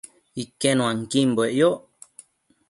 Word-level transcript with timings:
Iquenuanquimbue 0.43 1.47
yoc 1.59 1.79